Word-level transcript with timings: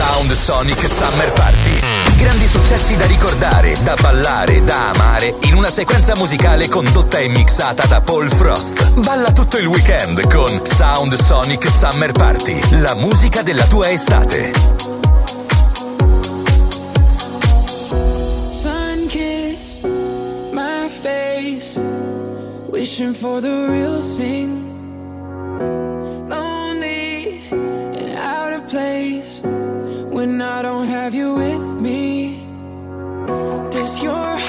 Sound 0.00 0.32
Sonic 0.32 0.88
Summer 0.88 1.30
Party. 1.34 1.78
Grandi 2.16 2.46
successi 2.46 2.96
da 2.96 3.04
ricordare, 3.04 3.76
da 3.82 3.94
ballare, 4.00 4.64
da 4.64 4.88
amare 4.88 5.34
in 5.42 5.54
una 5.54 5.68
sequenza 5.68 6.16
musicale 6.16 6.70
condotta 6.70 7.18
e 7.18 7.28
mixata 7.28 7.84
da 7.84 8.00
Paul 8.00 8.30
Frost. 8.30 8.92
Balla 8.92 9.30
tutto 9.30 9.58
il 9.58 9.66
weekend 9.66 10.26
con 10.32 10.64
Sound 10.64 11.12
Sonic 11.12 11.70
Summer 11.70 12.12
Party, 12.12 12.58
la 12.80 12.94
musica 12.94 13.42
della 13.42 13.66
tua 13.66 13.90
estate. 13.90 14.52
Sun 18.50 19.06
kissed 19.06 19.84
my 20.50 20.88
face, 20.88 21.78
wishing 22.70 23.12
for 23.12 23.42
the 23.42 23.66
real 23.68 24.00
thing. 24.16 24.69
your 34.02 34.39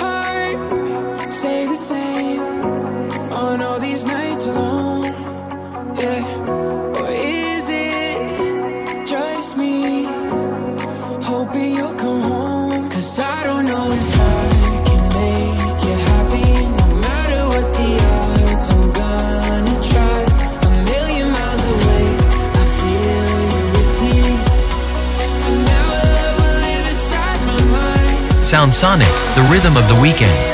Sound 28.52 28.74
Sonic, 28.74 29.08
the 29.08 29.48
rhythm 29.50 29.78
of 29.78 29.88
the 29.88 29.98
weekend. 30.02 30.51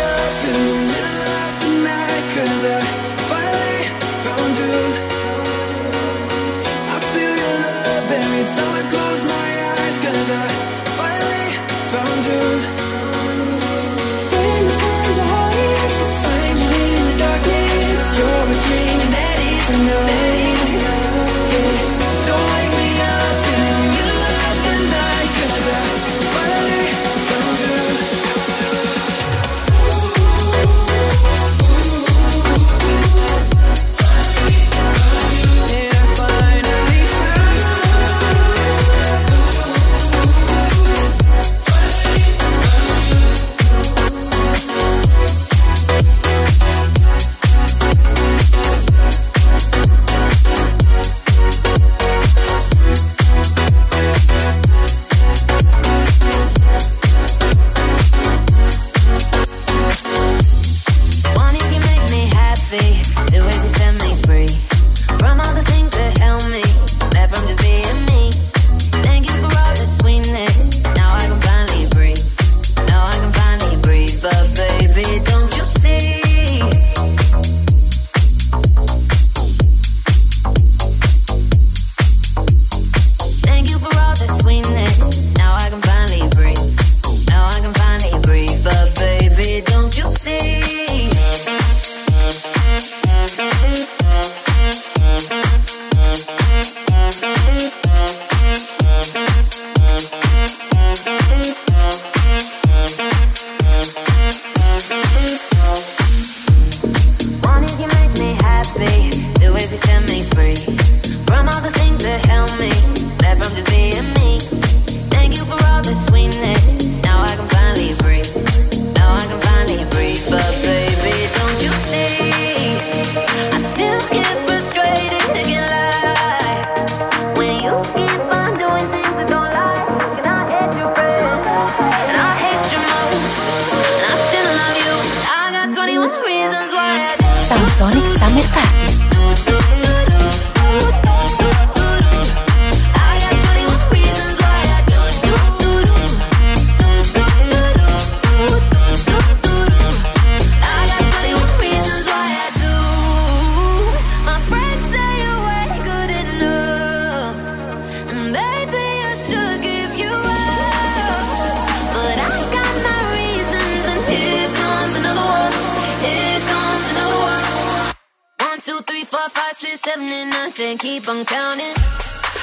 four, 169.28 169.42
five, 169.42 169.58
six, 169.58 169.82
seven, 169.82 170.08
and 170.10 170.30
nine, 170.30 170.52
ten. 170.52 170.78
Keep 170.78 171.08
on 171.10 171.26
counting. 171.26 171.76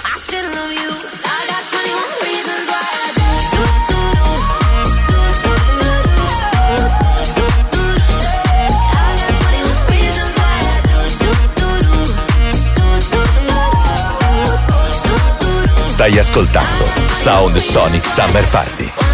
I 0.05 0.19
should 0.19 0.45
love 0.55 0.73
you. 0.73 0.91
I 1.25 1.41
got 1.49 1.63
21 1.71 2.03
reasons 2.23 2.69
why 2.69 2.85
Stai 15.87 16.19
ascoltando 16.19 16.85
Sound 17.13 17.57
Sonic 17.59 18.05
Summer 18.05 18.43
Party. 18.51 19.14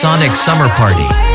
Sonic 0.00 0.34
Summer 0.34 0.70
Party. 0.70 1.29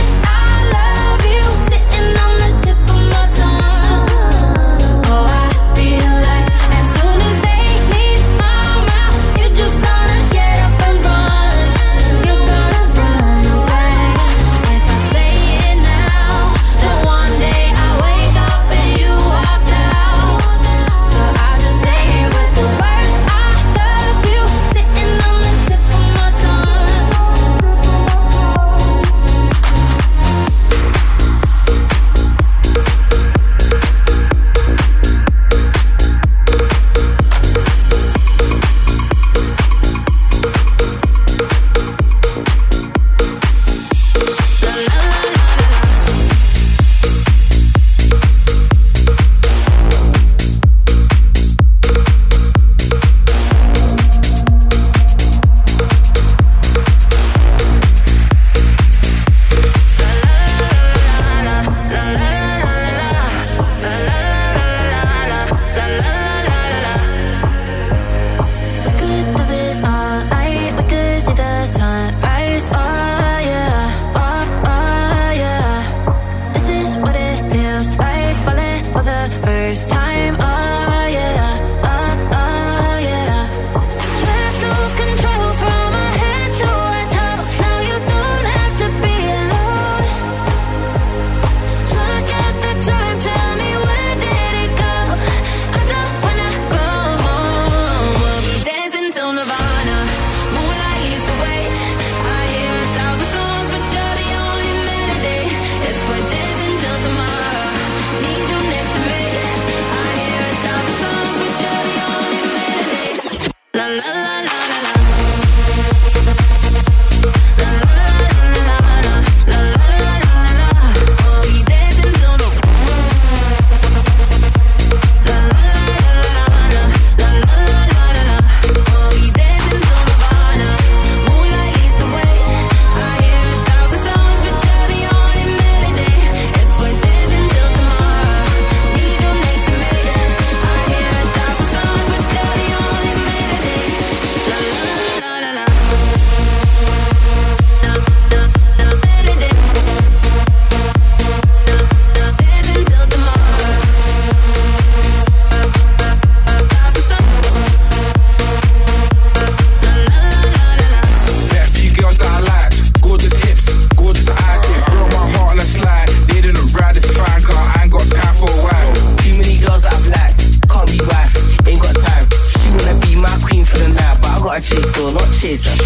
Jason. 175.55 175.84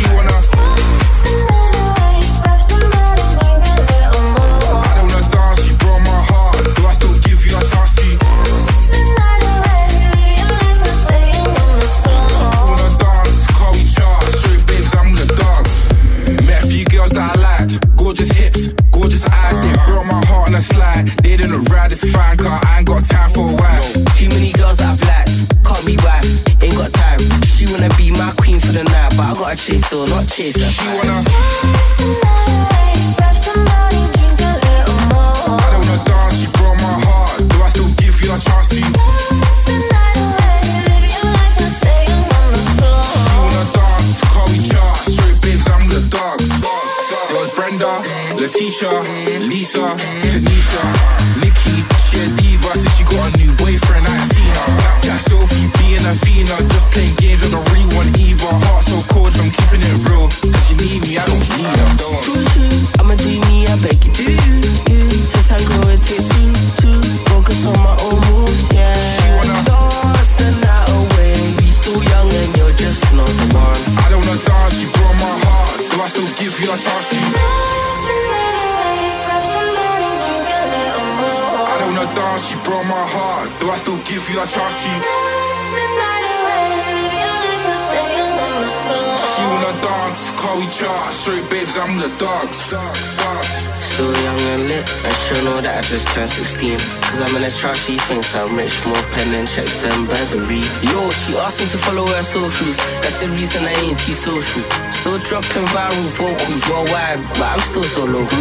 socials. 102.29 102.77
That's 103.01 103.21
the 103.21 103.27
reason 103.29 103.63
I 103.65 103.73
ain't 103.81 103.99
too 103.99 104.13
social. 104.13 104.63
Still 104.91 105.17
dropping 105.19 105.65
viral 105.73 106.07
vocals 106.13 106.61
worldwide, 106.69 107.21
but 107.33 107.49
I'm 107.53 107.61
still 107.61 107.83
so 107.83 108.05
local. 108.05 108.37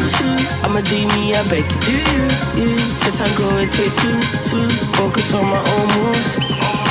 I'ma 0.64 0.80
do 0.82 1.00
me, 1.16 1.34
I 1.34 1.42
beg 1.48 1.64
you 1.64 1.80
do. 1.88 2.00
To 3.00 3.08
tango, 3.16 3.48
it 3.64 3.72
takes 3.72 3.96
two, 3.96 4.20
two. 4.44 4.68
Focus 4.92 5.32
on 5.32 5.44
my 5.46 5.62
own 5.72 5.88
moves. 5.96 6.87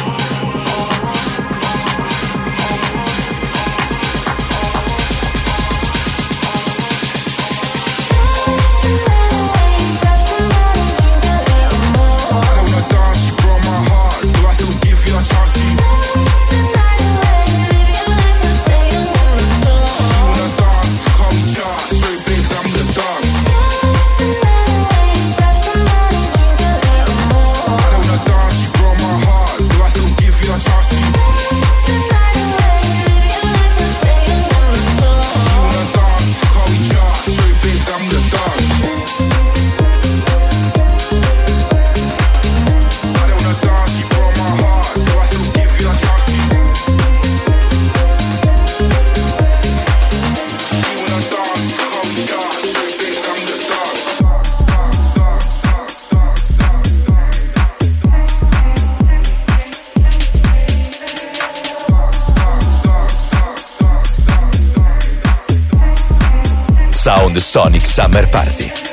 Party. 68.26 68.88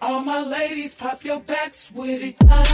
All 0.00 0.20
my 0.20 0.42
ladies, 0.42 0.94
pop 0.94 1.24
your 1.24 1.40
backs 1.40 1.90
with 1.90 2.22
it. 2.22 2.73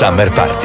Summer 0.00 0.30
Party. 0.30 0.59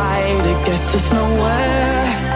fight, 0.00 0.46
it 0.52 0.60
gets 0.66 0.94
us 0.94 1.12
nowhere. 1.12 2.29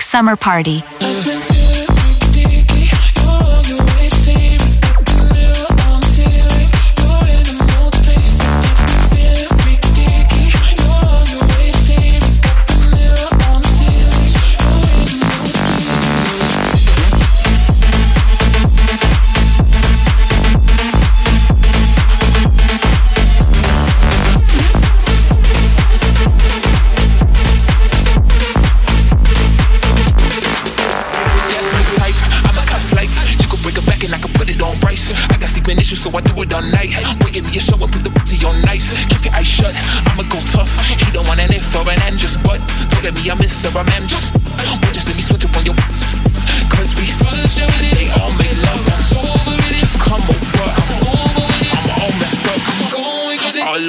Summer 0.00 0.36
Party. 0.36 0.82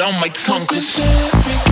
On 0.01 0.19
my 0.19 0.29
tongue, 0.29 0.65
cause. 0.65 1.70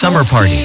Summer 0.00 0.24
Party. 0.24 0.64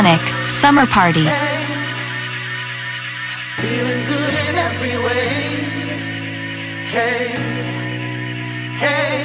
Sonic 0.00 0.48
Summer 0.48 0.86
Party. 0.86 1.26
Feeling 3.58 4.02
good 4.06 4.34
in 4.46 4.54
every 4.56 4.96
way. 4.96 5.28
Hey, 6.94 7.36
hey. 8.82 9.18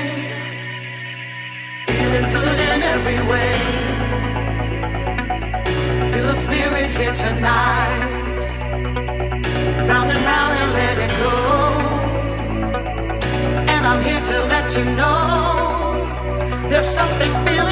Feeling 1.88 2.30
good 2.30 2.60
in 2.60 2.84
every 2.84 3.22
way. 3.32 3.56
Feel 6.12 6.28
the 6.28 6.36
spirit 6.36 6.90
here 6.90 7.16
tonight. 7.16 8.42
Round 9.88 10.12
and 10.12 10.26
round 10.30 10.54
and 10.62 10.72
let 10.82 10.98
it 11.06 11.14
go. 11.24 11.36
And 13.74 13.88
I'm 13.88 14.02
here 14.04 14.24
to 14.32 14.38
let 14.54 14.76
you 14.76 14.84
know 15.00 16.68
there's 16.68 16.90
something 16.90 17.32
feeling. 17.46 17.65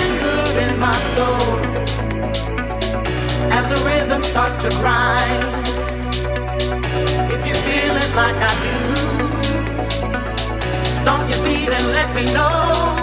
the 3.76 3.86
rhythm 3.86 4.22
starts 4.22 4.58
to 4.58 4.70
grind, 4.82 5.44
if 7.32 7.46
you 7.48 7.56
feel 7.56 7.96
it 7.96 8.16
like 8.16 8.38
I 8.40 8.54
do, 8.66 8.78
stomp 11.02 11.24
your 11.30 11.44
feet 11.44 11.70
and 11.70 11.86
let 11.92 12.16
me 12.16 12.26
know. 12.34 13.03